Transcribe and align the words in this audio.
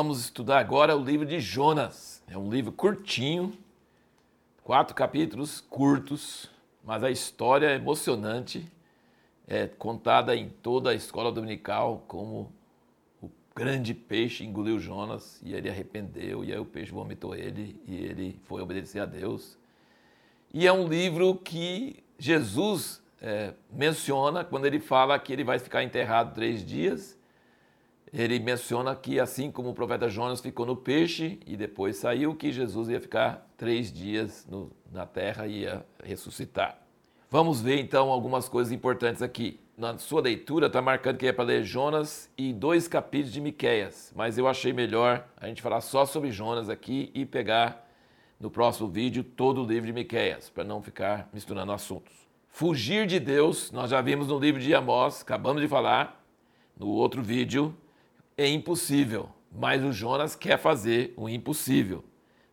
vamos 0.00 0.20
estudar 0.20 0.60
agora 0.60 0.96
o 0.96 1.04
livro 1.04 1.26
de 1.26 1.38
Jonas. 1.40 2.22
É 2.26 2.38
um 2.38 2.48
livro 2.48 2.72
curtinho, 2.72 3.52
quatro 4.64 4.94
capítulos 4.94 5.60
curtos, 5.60 6.48
mas 6.82 7.04
a 7.04 7.10
história 7.10 7.66
é 7.66 7.74
emocionante, 7.74 8.66
é 9.46 9.66
contada 9.66 10.34
em 10.34 10.48
toda 10.48 10.88
a 10.88 10.94
escola 10.94 11.30
dominical 11.30 12.02
como 12.08 12.50
o 13.22 13.30
grande 13.54 13.92
peixe 13.92 14.42
engoliu 14.42 14.80
Jonas 14.80 15.38
e 15.44 15.52
ele 15.52 15.68
arrependeu, 15.68 16.42
e 16.46 16.50
aí 16.50 16.58
o 16.58 16.64
peixe 16.64 16.90
vomitou 16.90 17.34
ele 17.34 17.78
e 17.86 17.96
ele 17.96 18.40
foi 18.44 18.62
obedecer 18.62 19.00
a 19.00 19.04
Deus. 19.04 19.58
E 20.50 20.66
é 20.66 20.72
um 20.72 20.88
livro 20.88 21.34
que 21.34 22.02
Jesus 22.18 23.02
é, 23.20 23.52
menciona 23.70 24.44
quando 24.44 24.64
ele 24.64 24.80
fala 24.80 25.18
que 25.18 25.30
ele 25.30 25.44
vai 25.44 25.58
ficar 25.58 25.82
enterrado 25.82 26.34
três 26.34 26.64
dias 26.64 27.19
ele 28.12 28.38
menciona 28.38 28.94
que 28.94 29.20
assim 29.20 29.50
como 29.50 29.70
o 29.70 29.74
profeta 29.74 30.08
Jonas 30.08 30.40
ficou 30.40 30.66
no 30.66 30.76
peixe 30.76 31.38
e 31.46 31.56
depois 31.56 31.96
saiu, 31.96 32.34
que 32.34 32.50
Jesus 32.50 32.88
ia 32.88 33.00
ficar 33.00 33.48
três 33.56 33.92
dias 33.92 34.46
no, 34.50 34.70
na 34.90 35.06
terra 35.06 35.46
e 35.46 35.60
ia 35.60 35.84
ressuscitar. 36.02 36.78
Vamos 37.30 37.60
ver 37.60 37.78
então 37.78 38.10
algumas 38.10 38.48
coisas 38.48 38.72
importantes 38.72 39.22
aqui. 39.22 39.60
Na 39.78 39.96
sua 39.96 40.20
leitura 40.20 40.66
está 40.66 40.82
marcando 40.82 41.16
que 41.16 41.26
é 41.26 41.32
para 41.32 41.44
ler 41.44 41.62
Jonas 41.62 42.28
e 42.36 42.52
dois 42.52 42.88
capítulos 42.88 43.32
de 43.32 43.40
Miqueias, 43.40 44.12
mas 44.16 44.36
eu 44.36 44.48
achei 44.48 44.72
melhor 44.72 45.26
a 45.36 45.46
gente 45.46 45.62
falar 45.62 45.80
só 45.80 46.04
sobre 46.04 46.32
Jonas 46.32 46.68
aqui 46.68 47.10
e 47.14 47.24
pegar 47.24 47.88
no 48.38 48.50
próximo 48.50 48.88
vídeo 48.88 49.22
todo 49.22 49.62
o 49.62 49.66
livro 49.66 49.86
de 49.86 49.92
Miqueias, 49.92 50.50
para 50.50 50.64
não 50.64 50.82
ficar 50.82 51.28
misturando 51.32 51.72
assuntos. 51.72 52.12
Fugir 52.48 53.06
de 53.06 53.20
Deus, 53.20 53.70
nós 53.70 53.90
já 53.90 54.00
vimos 54.00 54.28
no 54.28 54.38
livro 54.38 54.60
de 54.60 54.74
Amós, 54.74 55.22
acabamos 55.22 55.62
de 55.62 55.68
falar 55.68 56.22
no 56.76 56.88
outro 56.88 57.22
vídeo, 57.22 57.74
é 58.40 58.48
impossível, 58.48 59.28
mas 59.52 59.84
o 59.84 59.92
Jonas 59.92 60.34
quer 60.34 60.58
fazer 60.58 61.12
o 61.14 61.28
impossível. 61.28 62.02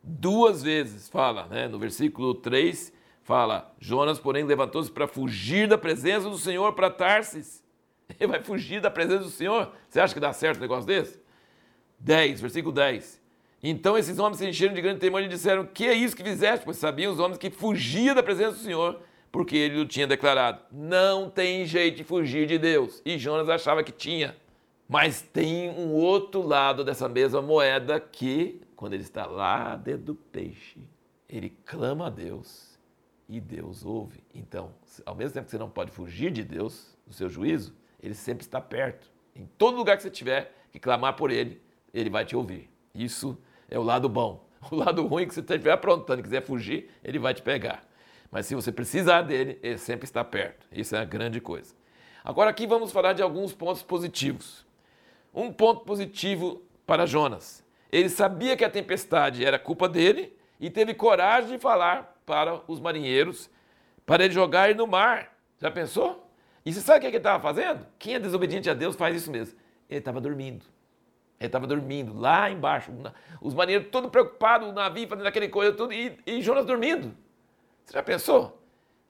Duas 0.04 0.62
vezes 0.62 1.08
fala, 1.08 1.48
né? 1.48 1.68
no 1.68 1.80
versículo 1.80 2.36
3, 2.36 2.92
fala: 3.24 3.74
Jonas, 3.80 4.20
porém, 4.20 4.44
levantou-se 4.44 4.92
para 4.92 5.08
fugir 5.08 5.68
da 5.68 5.78
presença 5.78 6.30
do 6.30 6.38
Senhor 6.38 6.74
para 6.74 6.90
Tarsis. 6.90 7.64
Ele 8.20 8.28
vai 8.28 8.42
fugir 8.44 8.82
da 8.82 8.92
presença 8.92 9.24
do 9.24 9.30
Senhor. 9.30 9.72
Você 9.88 10.00
acha 10.00 10.14
que 10.14 10.20
dá 10.20 10.34
certo 10.34 10.58
um 10.58 10.62
negócio 10.62 10.86
desse? 10.86 11.22
10, 12.00 12.42
versículo 12.42 12.74
10. 12.74 13.22
Então 13.64 13.98
esses 13.98 14.20
homens 14.20 14.38
se 14.38 14.48
encheram 14.48 14.74
de 14.74 14.82
grande 14.82 15.00
temor 15.00 15.24
e 15.24 15.28
disseram: 15.30 15.66
Que 15.66 15.86
é 15.88 15.94
isso 15.94 16.16
que 16.18 16.24
fizeste? 16.24 16.66
Pois 16.66 16.78
sabiam 16.78 17.14
os 17.14 17.20
homens 17.20 17.38
que 17.38 17.50
fugia 17.50 18.14
da 18.14 18.22
presença 18.22 18.52
do 18.52 18.60
Senhor, 18.60 19.00
porque 19.32 19.56
ele 19.56 19.80
o 19.80 19.86
tinha 19.86 20.06
declarado. 20.06 20.60
Não 20.70 21.30
tem 21.30 21.66
jeito 21.66 21.96
de 21.96 22.04
fugir 22.04 22.46
de 22.46 22.58
Deus. 22.58 23.02
E 23.06 23.18
Jonas 23.18 23.48
achava 23.48 23.84
que 23.84 23.92
tinha. 23.94 24.36
Mas 24.88 25.22
tem 25.22 25.70
um 25.70 25.94
outro 25.94 26.42
lado 26.42 26.84
dessa 26.84 27.10
mesma 27.10 27.42
moeda 27.42 28.00
que, 28.00 28.62
quando 28.76 28.94
ele 28.94 29.04
está 29.04 29.26
lá 29.26 29.76
dentro 29.76 30.04
do 30.04 30.16
peixe, 30.16 30.80
ele 31.28 31.50
clama 31.66 32.08
a 32.08 32.10
Deus 32.10 32.80
e 33.28 33.42
Deus 33.42 33.84
ouve. 33.84 34.24
Então, 34.34 34.74
ao 35.06 35.14
mesmo 35.14 35.34
tempo 35.34 35.46
que 35.46 35.52
você 35.52 35.58
não 35.58 35.70
pode 35.70 35.92
fugir 35.92 36.32
de 36.32 36.44
Deus, 36.44 36.98
do 37.06 37.14
seu 37.14 37.30
juízo, 37.30 37.76
ele 38.02 38.14
sempre 38.14 38.46
está 38.46 38.62
perto. 38.62 39.12
Em 39.36 39.46
todo 39.58 39.76
lugar 39.76 39.98
que 39.98 40.04
você 40.04 40.10
tiver 40.10 40.54
que 40.72 40.80
clamar 40.80 41.16
por 41.16 41.32
ele, 41.32 41.62
ele 41.94 42.10
vai 42.10 42.24
te 42.24 42.36
ouvir. 42.36 42.70
Isso 42.96 43.38
é 43.70 43.78
o 43.78 43.84
lado 43.84 44.08
bom. 44.08 44.46
O 44.72 44.76
lado 44.76 45.06
ruim 45.06 45.24
é 45.24 45.26
que 45.28 45.36
você 45.36 45.42
estiver 45.42 45.72
aprontando 45.72 46.20
e 46.20 46.24
quiser 46.24 46.42
fugir, 46.42 46.90
ele 47.04 47.20
vai 47.20 47.32
te 47.32 47.44
pegar. 47.44 47.88
Mas 48.32 48.48
se 48.48 48.56
você 48.56 48.72
precisar 48.72 49.22
dele, 49.22 49.60
ele 49.62 49.78
sempre 49.78 50.06
está 50.06 50.24
perto. 50.24 50.68
Isso 50.72 50.96
é 50.96 51.00
a 51.00 51.06
grande 51.06 51.40
coisa. 51.40 51.76
Agora 52.24 52.50
aqui 52.50 52.66
vamos 52.66 52.92
falar 52.92 53.14
de 53.14 53.22
alguns 53.22 53.54
pontos 53.54 53.84
positivos. 53.84 54.67
Um 55.34 55.52
ponto 55.52 55.82
positivo 55.82 56.62
para 56.86 57.06
Jonas. 57.06 57.64
Ele 57.92 58.10
sabia 58.10 58.58
que 58.58 58.66
a 58.66 58.70
tempestade 58.70 59.46
era 59.46 59.60
culpa 59.60 59.88
dele 59.88 60.36
e 60.60 60.70
teve 60.70 60.94
coragem 60.94 61.52
de 61.52 61.58
falar 61.58 62.20
para 62.26 62.62
os 62.68 62.80
marinheiros 62.80 63.50
para 64.06 64.26
ele 64.26 64.34
jogar 64.34 64.74
no 64.76 64.88
mar. 64.88 65.34
Já 65.60 65.70
pensou? 65.70 66.30
E 66.66 66.74
você 66.74 66.82
sabe 66.82 66.98
o 66.98 67.02
que 67.02 67.08
ele 67.08 67.18
estava 67.18 67.42
fazendo? 67.42 67.86
Quem 67.98 68.16
é 68.16 68.20
desobediente 68.20 68.70
a 68.70 68.74
Deus 68.74 68.96
faz 68.96 69.16
isso 69.16 69.32
mesmo. 69.32 69.58
Ele 69.90 70.00
estava 70.00 70.20
dormindo. 70.20 70.66
Ele 71.40 71.48
estava 71.48 71.68
dormindo 71.68 72.18
lá 72.18 72.50
embaixo. 72.50 72.92
Os 73.42 73.54
marinheiros 73.54 73.90
todos 73.90 74.10
preocupados, 74.10 74.68
o 74.68 74.74
navio 74.74 75.08
fazendo 75.08 75.28
aquele 75.28 75.50
coisa 75.50 75.72
tudo 75.72 75.94
e, 75.94 76.18
e 76.26 76.42
Jonas 76.42 76.66
dormindo. 76.66 77.16
Você 77.86 77.94
já 77.94 78.04
pensou? 78.04 78.57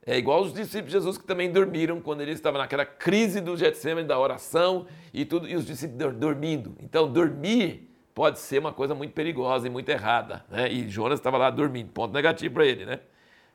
É 0.09 0.18
igual 0.18 0.41
os 0.41 0.53
discípulos 0.53 0.85
de 0.85 0.91
Jesus 0.94 1.18
que 1.18 1.25
também 1.25 1.51
dormiram 1.51 2.00
quando 2.00 2.22
ele 2.22 2.31
estava 2.31 2.57
naquela 2.57 2.85
crise 2.85 3.41
do 3.41 3.57
Getsemane, 3.57 4.07
da 4.07 4.18
oração 4.18 4.88
e 5.13 5.25
tudo, 5.25 5.50
e 5.50 5.53
os 5.53 5.66
discípulos 5.66 6.16
dormindo. 6.16 6.78
Então, 6.81 7.12
dormir 7.12 7.94
pode 8.16 8.40
ser 8.40 8.59
uma 8.59 8.72
coisa 8.72 8.95
muito 8.95 9.12
perigosa 9.12 9.68
e 9.68 9.69
muito 9.69 9.90
errada. 9.90 10.45
Né? 10.50 10.72
E 10.72 10.90
Jonas 10.90 11.19
estava 11.19 11.38
lá 11.38 11.50
dormindo, 11.50 11.91
ponto 11.91 12.13
negativo 12.13 12.53
para 12.53 12.66
ele. 12.66 12.85
Né? 12.85 13.01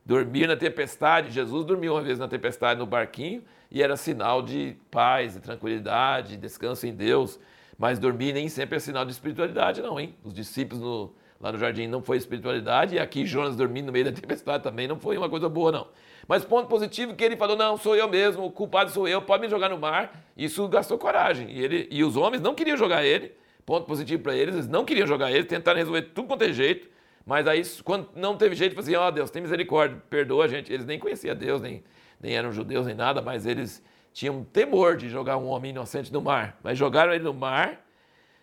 Dormir 0.05 0.47
na 0.47 0.55
tempestade, 0.55 1.31
Jesus 1.31 1.65
dormiu 1.65 1.95
uma 1.95 2.03
vez 2.03 2.19
na 2.19 2.29
tempestade 2.29 2.79
no 2.79 2.84
barquinho 2.84 3.43
e 3.71 3.83
era 3.83 3.97
sinal 3.97 4.43
de 4.43 4.77
paz, 4.91 5.33
de 5.33 5.41
tranquilidade, 5.41 6.37
descanso 6.37 6.87
em 6.87 6.95
Deus. 6.95 7.41
Mas 7.79 7.99
dormir 7.99 8.34
nem 8.34 8.51
sempre 8.51 8.77
é 8.77 8.79
sinal 8.79 9.07
de 9.07 9.13
espiritualidade, 9.13 9.81
não, 9.81 9.99
hein? 9.99 10.15
Os 10.23 10.34
discípulos 10.34 10.83
no, 10.83 11.15
lá 11.42 11.50
no 11.50 11.58
jardim 11.58 11.88
não 11.88 12.00
foi 12.00 12.16
espiritualidade 12.16 12.94
e 12.94 12.98
aqui 13.00 13.26
Jonas 13.26 13.56
dormindo 13.56 13.86
no 13.86 13.92
meio 13.92 14.04
da 14.04 14.12
tempestade 14.12 14.62
também 14.62 14.86
não 14.86 14.98
foi 14.98 15.19
uma 15.19 15.28
coisa 15.28 15.48
boa, 15.48 15.72
não. 15.72 15.88
Mas 16.28 16.44
ponto 16.44 16.69
positivo 16.69 17.14
que 17.14 17.25
ele 17.25 17.36
falou: 17.36 17.56
não, 17.56 17.76
sou 17.76 17.97
eu 17.97 18.08
mesmo, 18.08 18.44
o 18.44 18.50
culpado 18.50 18.91
sou 18.91 19.08
eu, 19.08 19.20
pode 19.20 19.42
me 19.42 19.48
jogar 19.48 19.69
no 19.69 19.76
mar. 19.76 20.25
Isso 20.36 20.66
gastou 20.69 20.97
coragem. 20.97 21.50
E, 21.50 21.60
ele, 21.60 21.88
e 21.91 22.04
os 22.04 22.16
homens 22.16 22.41
não 22.41 22.54
queriam 22.54 22.76
jogar 22.76 23.04
ele. 23.04 23.32
Ponto 23.66 23.86
positivo 23.86 24.22
para 24.22 24.34
eles, 24.34 24.54
eles 24.54 24.69
não 24.69 24.84
queriam 24.84 25.06
jogar 25.06 25.30
ele, 25.30 25.44
tentaram 25.44 25.78
resolver 25.78 26.03
tudo 26.03 26.28
quanto 26.28 26.42
é 26.42 26.53
jeito. 26.53 26.88
Mas 27.25 27.47
aí, 27.47 27.62
quando 27.84 28.09
não 28.14 28.36
teve 28.36 28.54
jeito, 28.54 28.74
falou 28.74 28.84
assim: 28.84 28.97
ó 28.97 29.09
oh, 29.09 29.10
Deus, 29.10 29.30
tem 29.30 29.42
misericórdia, 29.42 30.00
perdoa 30.09 30.44
a 30.44 30.48
gente. 30.48 30.72
Eles 30.72 30.86
nem 30.86 30.98
conheciam 30.98 31.34
Deus, 31.34 31.60
nem, 31.60 31.82
nem 32.20 32.36
eram 32.36 32.53
judeus, 32.53 32.86
nem 32.86 32.94
nada, 32.94 33.20
mas 33.20 33.47
eles 33.47 33.82
tinham 34.12 34.44
temor 34.44 34.97
de 34.97 35.09
jogar 35.09 35.38
um 35.38 35.48
homem 35.48 35.70
inocente 35.70 36.12
no 36.12 36.20
mar. 36.20 36.59
Mas 36.62 36.78
jogaram 36.78 37.12
ele 37.12 37.24
no 37.24 37.34
mar 37.34 37.80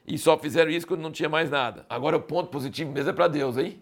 e 0.10 0.18
só 0.18 0.36
fizeram 0.38 0.72
isso 0.72 0.88
quando 0.88 1.02
não 1.02 1.12
tinha 1.12 1.30
mais 1.30 1.52
nada. 1.52 1.86
Agora, 1.88 2.18
o 2.18 2.22
ponto 2.22 2.50
positivo 2.50 2.92
mesmo 2.92 3.12
é 3.12 3.14
para 3.14 3.28
Deus, 3.28 3.58
hein? 3.58 3.80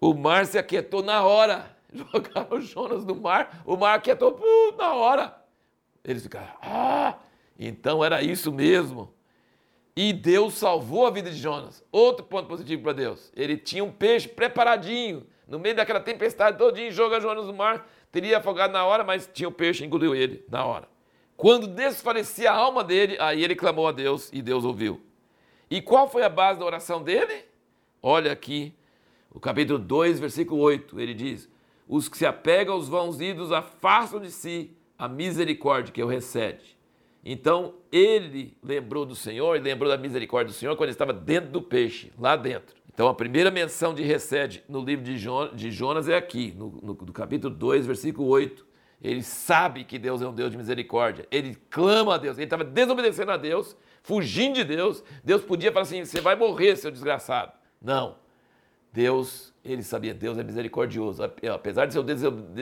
O 0.00 0.14
mar 0.14 0.46
se 0.46 0.56
aquietou 0.56 1.02
na 1.02 1.24
hora. 1.24 1.76
Jogaram 1.92 2.60
Jonas 2.60 3.04
no 3.04 3.16
mar, 3.16 3.62
o 3.66 3.76
mar 3.76 4.00
quietou 4.00 4.38
uh, 4.38 4.76
na 4.76 4.94
hora. 4.94 5.36
Eles 6.04 6.22
ficaram, 6.22 6.52
ah, 6.62 7.16
então 7.58 8.04
era 8.04 8.22
isso 8.22 8.52
mesmo. 8.52 9.12
E 9.96 10.12
Deus 10.12 10.54
salvou 10.54 11.06
a 11.06 11.10
vida 11.10 11.28
de 11.28 11.36
Jonas. 11.36 11.82
Outro 11.90 12.24
ponto 12.24 12.46
positivo 12.46 12.84
para 12.84 12.92
Deus. 12.92 13.32
Ele 13.34 13.56
tinha 13.56 13.82
um 13.82 13.90
peixe 13.90 14.28
preparadinho. 14.28 15.26
No 15.48 15.58
meio 15.58 15.74
daquela 15.74 15.98
tempestade 15.98 16.56
todinha, 16.56 16.92
joga 16.92 17.20
Jonas 17.20 17.46
no 17.46 17.52
mar. 17.52 17.90
Teria 18.12 18.38
afogado 18.38 18.72
na 18.72 18.84
hora, 18.84 19.02
mas 19.02 19.28
tinha 19.32 19.48
o 19.48 19.50
um 19.50 19.54
peixe, 19.54 19.84
engoliu 19.84 20.14
ele 20.14 20.44
na 20.48 20.64
hora. 20.64 20.88
Quando 21.36 21.66
desfalecia 21.66 22.52
a 22.52 22.54
alma 22.54 22.84
dele, 22.84 23.16
aí 23.18 23.42
ele 23.42 23.56
clamou 23.56 23.88
a 23.88 23.92
Deus 23.92 24.30
e 24.32 24.40
Deus 24.40 24.64
ouviu. 24.64 25.07
E 25.70 25.82
qual 25.82 26.08
foi 26.08 26.22
a 26.22 26.28
base 26.28 26.58
da 26.58 26.64
oração 26.64 27.02
dele? 27.02 27.44
Olha 28.02 28.32
aqui, 28.32 28.74
o 29.30 29.38
capítulo 29.38 29.78
2, 29.78 30.18
versículo 30.18 30.60
8. 30.62 30.98
Ele 30.98 31.14
diz: 31.14 31.48
os 31.86 32.08
que 32.08 32.16
se 32.16 32.26
apegam 32.26 32.74
aos 32.74 32.88
vãos 32.88 33.20
idos 33.20 33.52
afastam 33.52 34.20
de 34.20 34.30
si 34.30 34.76
a 34.98 35.08
misericórdia 35.08 35.92
que 35.92 36.02
o 36.02 36.06
recebe. 36.06 36.62
Então 37.24 37.74
ele 37.92 38.56
lembrou 38.62 39.04
do 39.04 39.14
Senhor 39.14 39.56
e 39.56 39.60
lembrou 39.60 39.90
da 39.90 39.98
misericórdia 39.98 40.52
do 40.52 40.56
Senhor 40.56 40.76
quando 40.76 40.88
ele 40.88 40.92
estava 40.92 41.12
dentro 41.12 41.50
do 41.50 41.60
peixe, 41.60 42.12
lá 42.18 42.36
dentro. 42.36 42.76
Então 42.92 43.08
a 43.08 43.14
primeira 43.14 43.50
menção 43.50 43.94
de 43.94 44.02
recede 44.02 44.64
no 44.68 44.80
livro 44.80 45.04
de 45.04 45.70
Jonas 45.70 46.08
é 46.08 46.16
aqui, 46.16 46.52
no, 46.56 46.70
no, 46.82 46.94
no 46.94 47.12
capítulo 47.12 47.54
2, 47.54 47.86
versículo 47.86 48.28
8. 48.28 48.66
Ele 49.00 49.22
sabe 49.22 49.84
que 49.84 49.98
Deus 49.98 50.20
é 50.20 50.26
um 50.26 50.34
Deus 50.34 50.50
de 50.50 50.56
misericórdia. 50.56 51.26
Ele 51.30 51.56
clama 51.70 52.16
a 52.16 52.18
Deus. 52.18 52.36
Ele 52.36 52.44
estava 52.44 52.64
desobedecendo 52.64 53.30
a 53.30 53.36
Deus, 53.36 53.76
fugindo 54.02 54.54
de 54.54 54.64
Deus. 54.64 55.02
Deus 55.22 55.42
podia 55.42 55.72
falar 55.72 55.82
assim: 55.82 56.04
você 56.04 56.20
vai 56.20 56.36
morrer, 56.36 56.76
seu 56.76 56.90
desgraçado. 56.90 57.52
Não. 57.80 58.16
Deus, 58.92 59.54
ele 59.64 59.82
sabia, 59.82 60.14
Deus 60.14 60.38
é 60.38 60.42
misericordioso. 60.42 61.22
Apesar 61.22 61.86
de 61.86 61.94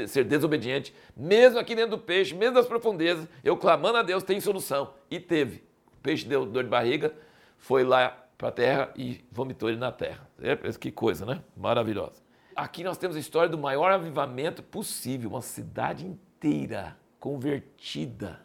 ser 0.08 0.24
desobediente, 0.24 0.92
mesmo 1.16 1.58
aqui 1.58 1.74
dentro 1.74 1.92
do 1.92 1.98
peixe, 1.98 2.34
mesmo 2.34 2.56
nas 2.56 2.66
profundezas, 2.66 3.28
eu 3.44 3.56
clamando 3.56 3.98
a 3.98 4.02
Deus, 4.02 4.22
tem 4.22 4.40
solução. 4.40 4.92
E 5.10 5.20
teve. 5.20 5.62
O 5.98 6.00
peixe 6.02 6.26
deu 6.26 6.44
dor 6.44 6.64
de 6.64 6.70
barriga, 6.70 7.14
foi 7.56 7.84
lá 7.84 8.26
para 8.36 8.48
a 8.48 8.52
terra 8.52 8.92
e 8.96 9.24
vomitou 9.30 9.68
ele 9.68 9.78
na 9.78 9.92
terra. 9.92 10.28
É, 10.40 10.56
que 10.72 10.90
coisa, 10.90 11.24
né? 11.24 11.42
Maravilhosa. 11.56 12.22
Aqui 12.54 12.82
nós 12.82 12.98
temos 12.98 13.16
a 13.16 13.20
história 13.20 13.48
do 13.48 13.58
maior 13.58 13.90
avivamento 13.92 14.62
possível, 14.62 15.30
uma 15.30 15.42
cidade 15.42 16.06
inteira 16.06 16.96
convertida. 17.20 18.40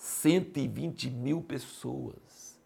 120 0.00 1.10
mil 1.10 1.42
pessoas 1.42 2.58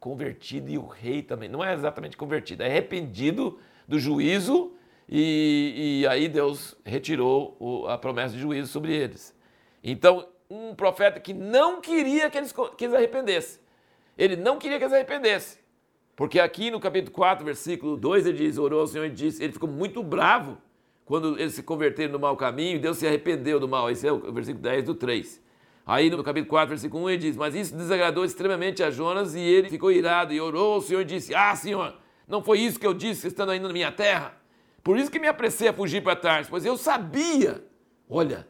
convertidas 0.00 0.72
e 0.72 0.76
o 0.76 0.84
rei 0.84 1.22
também. 1.22 1.48
Não 1.48 1.62
é 1.62 1.72
exatamente 1.72 2.16
convertido, 2.16 2.64
é 2.64 2.66
arrependido 2.66 3.56
do 3.86 4.00
juízo 4.00 4.72
e, 5.08 6.00
e 6.00 6.06
aí 6.08 6.26
Deus 6.26 6.76
retirou 6.84 7.56
o, 7.60 7.86
a 7.86 7.96
promessa 7.96 8.34
de 8.34 8.40
juízo 8.40 8.66
sobre 8.66 8.92
eles. 8.92 9.32
Então, 9.80 10.28
um 10.50 10.74
profeta 10.74 11.20
que 11.20 11.32
não 11.32 11.80
queria 11.80 12.28
que 12.28 12.36
eles, 12.36 12.52
que 12.76 12.84
eles 12.84 12.96
arrependessem. 12.96 13.60
Ele 14.18 14.34
não 14.34 14.58
queria 14.58 14.76
que 14.76 14.82
eles 14.82 14.92
arrependessem. 14.92 15.62
Porque 16.16 16.40
aqui 16.40 16.68
no 16.68 16.80
capítulo 16.80 17.14
4, 17.14 17.44
versículo 17.44 17.96
2, 17.96 18.26
ele 18.26 18.38
diz: 18.38 18.58
orou 18.58 18.80
ao 18.80 18.88
Senhor 18.88 19.04
e 19.04 19.10
disse, 19.10 19.42
ele 19.42 19.52
ficou 19.52 19.68
muito 19.68 20.02
bravo 20.02 20.58
quando 21.04 21.38
eles 21.38 21.54
se 21.54 21.62
converteram 21.62 22.12
no 22.12 22.18
mau 22.18 22.36
caminho, 22.36 22.80
Deus 22.80 22.98
se 22.98 23.06
arrependeu 23.06 23.60
do 23.60 23.68
mal. 23.68 23.88
Esse 23.88 24.08
é 24.08 24.12
o 24.12 24.32
versículo 24.32 24.64
10 24.64 24.84
do 24.84 24.96
3. 24.96 25.40
Aí 25.84 26.08
no 26.10 26.22
capítulo 26.22 26.48
4, 26.48 26.68
versículo 26.68 27.04
1, 27.04 27.10
ele 27.10 27.18
diz: 27.18 27.36
Mas 27.36 27.54
isso 27.54 27.76
desagradou 27.76 28.24
extremamente 28.24 28.82
a 28.82 28.90
Jonas 28.90 29.34
e 29.34 29.40
ele 29.40 29.68
ficou 29.68 29.90
irado 29.90 30.32
e 30.32 30.40
orou 30.40 30.74
ao 30.74 30.80
Senhor 30.80 31.00
e 31.00 31.04
disse: 31.04 31.34
Ah, 31.34 31.54
Senhor, 31.56 31.96
não 32.28 32.42
foi 32.42 32.60
isso 32.60 32.78
que 32.78 32.86
eu 32.86 32.94
disse 32.94 33.26
estando 33.26 33.50
ainda 33.50 33.66
na 33.66 33.72
minha 33.72 33.90
terra? 33.90 34.40
Por 34.82 34.96
isso 34.96 35.10
que 35.10 35.18
me 35.18 35.28
apressei 35.28 35.68
a 35.68 35.72
fugir 35.72 36.02
para 36.02 36.16
trás, 36.16 36.48
pois 36.48 36.64
eu 36.64 36.76
sabia, 36.76 37.64
olha, 38.08 38.48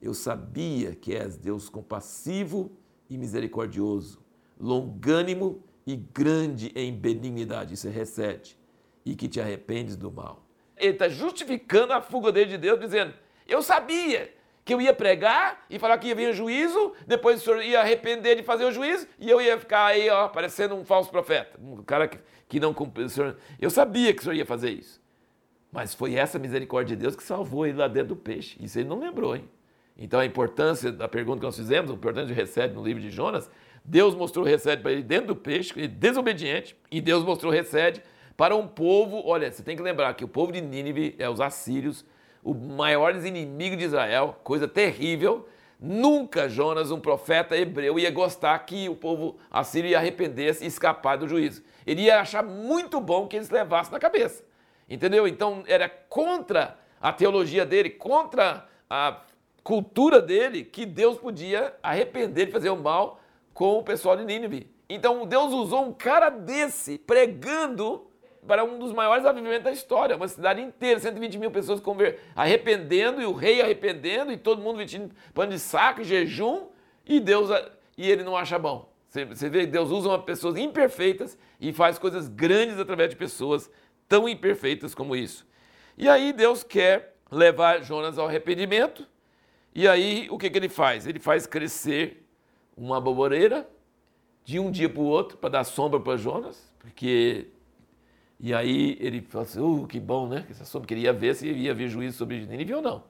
eu 0.00 0.12
sabia 0.12 0.94
que 0.94 1.14
és 1.14 1.36
Deus 1.36 1.70
compassivo 1.70 2.70
e 3.08 3.16
misericordioso, 3.16 4.22
longânimo 4.58 5.62
e 5.86 5.96
grande 5.96 6.70
em 6.74 6.92
benignidade, 6.92 7.74
isso 7.74 7.88
é 7.88 7.90
recete, 7.90 8.58
e 9.04 9.14
que 9.14 9.26
te 9.26 9.40
arrependes 9.40 9.96
do 9.96 10.10
mal. 10.10 10.46
Ele 10.76 10.92
está 10.92 11.08
justificando 11.08 11.92
a 11.92 12.00
fuga 12.00 12.30
dele 12.30 12.50
de 12.50 12.58
Deus, 12.58 12.78
dizendo: 12.78 13.14
Eu 13.46 13.62
sabia 13.62 14.32
que 14.70 14.74
eu 14.74 14.80
ia 14.80 14.94
pregar 14.94 15.66
e 15.68 15.80
falar 15.80 15.98
que 15.98 16.06
ia 16.06 16.14
vir 16.14 16.30
o 16.30 16.32
juízo, 16.32 16.92
depois 17.04 17.40
o 17.40 17.44
senhor 17.44 17.60
ia 17.60 17.80
arrepender 17.80 18.36
de 18.36 18.44
fazer 18.44 18.64
o 18.64 18.70
juízo 18.70 19.04
e 19.18 19.28
eu 19.28 19.42
ia 19.42 19.58
ficar 19.58 19.86
aí, 19.86 20.08
ó, 20.08 20.28
parecendo 20.28 20.76
um 20.76 20.84
falso 20.84 21.10
profeta, 21.10 21.58
um 21.60 21.82
cara 21.82 22.06
que, 22.06 22.18
que 22.48 22.60
não 22.60 22.72
cumpriu. 22.72 23.08
Eu 23.60 23.68
sabia 23.68 24.14
que 24.14 24.20
o 24.20 24.22
senhor 24.22 24.36
ia 24.36 24.46
fazer 24.46 24.70
isso. 24.70 25.02
Mas 25.72 25.92
foi 25.92 26.14
essa 26.14 26.38
misericórdia 26.38 26.94
de 26.94 27.02
Deus 27.02 27.16
que 27.16 27.22
salvou 27.24 27.66
ele 27.66 27.78
lá 27.78 27.88
dentro 27.88 28.10
do 28.10 28.16
peixe. 28.16 28.56
Isso 28.60 28.78
ele 28.78 28.88
não 28.88 29.00
lembrou, 29.00 29.34
hein? 29.34 29.48
Então 29.98 30.20
a 30.20 30.24
importância 30.24 30.92
da 30.92 31.08
pergunta 31.08 31.40
que 31.40 31.46
nós 31.46 31.56
fizemos, 31.56 31.90
a 31.90 31.94
importância 31.94 32.28
de 32.28 32.32
recebe 32.32 32.72
no 32.72 32.84
livro 32.84 33.02
de 33.02 33.10
Jonas, 33.10 33.50
Deus 33.84 34.14
mostrou 34.14 34.44
recebe 34.44 34.82
para 34.82 34.92
ele 34.92 35.02
dentro 35.02 35.26
do 35.26 35.36
peixe, 35.36 35.72
ele 35.76 35.88
desobediente, 35.88 36.76
e 36.92 37.00
Deus 37.00 37.24
mostrou 37.24 37.50
recebe 37.50 38.02
para 38.36 38.54
um 38.54 38.68
povo, 38.68 39.20
olha, 39.26 39.50
você 39.50 39.64
tem 39.64 39.76
que 39.76 39.82
lembrar 39.82 40.14
que 40.14 40.24
o 40.24 40.28
povo 40.28 40.52
de 40.52 40.60
Nínive 40.60 41.16
é 41.18 41.28
os 41.28 41.40
assírios, 41.40 42.04
os 42.42 42.56
maiores 42.56 43.24
inimigos 43.24 43.78
de 43.78 43.84
Israel, 43.84 44.36
coisa 44.42 44.66
terrível. 44.66 45.48
Nunca 45.78 46.48
Jonas, 46.48 46.90
um 46.90 47.00
profeta 47.00 47.56
hebreu, 47.56 47.98
ia 47.98 48.10
gostar 48.10 48.58
que 48.60 48.88
o 48.88 48.94
povo 48.94 49.38
assírio 49.50 49.88
ia 49.88 49.98
arrepender-se 49.98 50.64
e 50.64 50.66
escapar 50.66 51.16
do 51.16 51.26
juízo. 51.26 51.62
Ele 51.86 52.02
ia 52.02 52.20
achar 52.20 52.42
muito 52.42 53.00
bom 53.00 53.26
que 53.26 53.36
eles 53.36 53.48
levassem 53.48 53.92
na 53.92 53.98
cabeça. 53.98 54.44
Entendeu? 54.88 55.26
Então 55.26 55.62
era 55.66 55.88
contra 55.88 56.76
a 57.00 57.12
teologia 57.12 57.64
dele, 57.64 57.88
contra 57.88 58.68
a 58.88 59.22
cultura 59.62 60.20
dele, 60.20 60.64
que 60.64 60.84
Deus 60.84 61.16
podia 61.16 61.74
arrepender 61.82 62.46
de 62.46 62.52
fazer 62.52 62.70
o 62.70 62.76
mal 62.76 63.20
com 63.54 63.78
o 63.78 63.82
pessoal 63.82 64.16
de 64.16 64.24
Nínive. 64.24 64.70
Então 64.88 65.24
Deus 65.24 65.52
usou 65.52 65.86
um 65.86 65.92
cara 65.92 66.28
desse 66.28 66.98
pregando 66.98 68.09
para 68.46 68.64
um 68.64 68.78
dos 68.78 68.92
maiores 68.92 69.24
avivimentos 69.24 69.64
da 69.64 69.72
história, 69.72 70.16
uma 70.16 70.28
cidade 70.28 70.60
inteira, 70.60 70.98
120 70.98 71.38
mil 71.38 71.50
pessoas 71.50 71.82
arrependendo, 72.34 73.20
e 73.20 73.26
o 73.26 73.32
rei 73.32 73.60
arrependendo, 73.60 74.32
e 74.32 74.36
todo 74.36 74.62
mundo 74.62 74.78
vestindo 74.78 75.14
pano 75.34 75.52
de 75.52 75.58
saco, 75.58 76.02
jejum, 76.02 76.68
e 77.06 77.20
Deus 77.20 77.50
e 77.96 78.10
ele 78.10 78.22
não 78.22 78.36
acha 78.36 78.58
bom. 78.58 78.90
Você, 79.08 79.48
vê 79.48 79.60
que 79.60 79.66
Deus 79.66 79.90
usa 79.90 80.18
pessoas 80.20 80.56
imperfeitas 80.56 81.36
e 81.60 81.72
faz 81.72 81.98
coisas 81.98 82.28
grandes 82.28 82.78
através 82.78 83.10
de 83.10 83.16
pessoas 83.16 83.68
tão 84.08 84.28
imperfeitas 84.28 84.94
como 84.94 85.16
isso. 85.16 85.46
E 85.98 86.08
aí 86.08 86.32
Deus 86.32 86.62
quer 86.62 87.16
levar 87.30 87.82
Jonas 87.82 88.18
ao 88.18 88.28
arrependimento, 88.28 89.06
e 89.74 89.86
aí 89.86 90.28
o 90.30 90.38
que, 90.38 90.48
que 90.48 90.58
ele 90.58 90.68
faz? 90.68 91.06
Ele 91.06 91.18
faz 91.18 91.46
crescer 91.46 92.24
uma 92.76 92.96
aboboreira 92.96 93.68
de 94.44 94.58
um 94.58 94.70
dia 94.70 94.88
para 94.88 95.00
o 95.00 95.04
outro 95.04 95.36
para 95.36 95.50
dar 95.50 95.64
sombra 95.64 96.00
para 96.00 96.16
Jonas, 96.16 96.72
porque 96.78 97.48
e 98.42 98.54
aí 98.54 98.96
ele 98.98 99.20
fala 99.20 99.44
assim, 99.44 99.60
uh, 99.60 99.86
que 99.86 100.00
bom, 100.00 100.26
né? 100.26 100.46
Essa 100.50 100.64
sombra 100.64 100.88
queria 100.88 101.12
ver 101.12 101.34
se 101.34 101.46
ia 101.46 101.74
ver 101.74 101.88
juízo 101.88 102.16
sobre 102.16 102.40
Nínive 102.46 102.74
ou 102.74 102.80
não. 102.80 103.04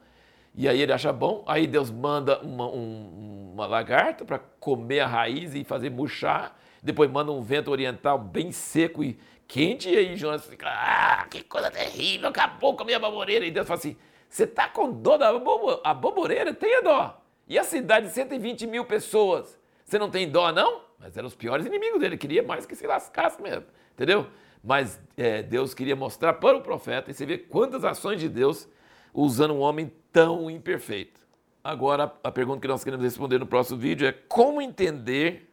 E 0.56 0.68
aí 0.68 0.80
ele 0.80 0.92
acha 0.92 1.12
bom, 1.12 1.44
aí 1.46 1.68
Deus 1.68 1.88
manda 1.88 2.40
uma, 2.40 2.66
um, 2.66 3.52
uma 3.54 3.66
lagarta 3.66 4.24
para 4.24 4.40
comer 4.58 5.00
a 5.00 5.06
raiz 5.06 5.54
e 5.54 5.62
fazer 5.62 5.90
murchar, 5.90 6.58
depois 6.82 7.08
manda 7.08 7.30
um 7.30 7.40
vento 7.40 7.70
oriental 7.70 8.18
bem 8.18 8.50
seco 8.50 9.04
e 9.04 9.16
quente, 9.46 9.88
e 9.88 9.96
aí 9.96 10.16
Jonas 10.16 10.44
fica, 10.44 10.66
ah, 10.68 11.24
que 11.30 11.44
coisa 11.44 11.70
terrível, 11.70 12.28
acabou 12.28 12.74
com 12.74 12.82
a 12.82 12.86
minha 12.86 12.98
baboreira. 12.98 13.46
E 13.46 13.52
Deus 13.52 13.68
fala 13.68 13.78
assim, 13.78 13.96
você 14.28 14.42
está 14.44 14.68
com 14.68 14.90
dó 14.90 15.16
da 15.16 15.32
bobo, 15.38 15.80
a 15.84 15.94
baboreira? 15.94 16.52
Tenha 16.52 16.82
dó. 16.82 17.22
E 17.46 17.56
a 17.56 17.62
cidade 17.62 18.06
de 18.06 18.12
120 18.12 18.66
mil 18.66 18.84
pessoas, 18.84 19.56
você 19.84 19.98
não 19.98 20.10
tem 20.10 20.28
dó 20.28 20.50
não? 20.50 20.82
Mas 20.98 21.16
eram 21.16 21.28
os 21.28 21.36
piores 21.36 21.66
inimigos 21.66 22.00
dele, 22.00 22.16
queria 22.16 22.42
mais 22.42 22.66
que 22.66 22.74
se 22.74 22.86
lascasse 22.86 23.40
mesmo, 23.40 23.66
entendeu? 23.92 24.26
Mas 24.62 25.00
é, 25.16 25.42
Deus 25.42 25.74
queria 25.74 25.96
mostrar 25.96 26.34
para 26.34 26.56
o 26.56 26.62
profeta, 26.62 27.10
e 27.10 27.14
você 27.14 27.24
vê 27.24 27.38
quantas 27.38 27.84
ações 27.84 28.20
de 28.20 28.28
Deus 28.28 28.68
usando 29.12 29.54
um 29.54 29.60
homem 29.60 29.92
tão 30.12 30.50
imperfeito. 30.50 31.20
Agora, 31.62 32.12
a 32.24 32.30
pergunta 32.30 32.60
que 32.60 32.68
nós 32.68 32.82
queremos 32.82 33.04
responder 33.04 33.38
no 33.38 33.46
próximo 33.46 33.78
vídeo 33.78 34.06
é 34.06 34.12
como 34.12 34.62
entender 34.62 35.52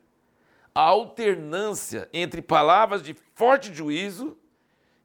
a 0.74 0.82
alternância 0.82 2.08
entre 2.14 2.42
palavras 2.42 3.04
de 3.04 3.14
forte 3.34 3.74
juízo 3.74 4.38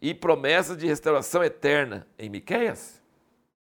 e 0.00 0.14
promessas 0.14 0.76
de 0.76 0.86
restauração 0.86 1.42
eterna 1.42 2.06
em 2.18 2.28
Miqueias? 2.28 3.01